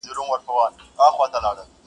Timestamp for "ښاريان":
1.17-1.55